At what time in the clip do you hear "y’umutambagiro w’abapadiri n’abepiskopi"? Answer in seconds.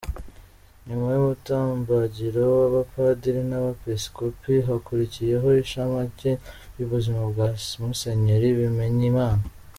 1.11-4.53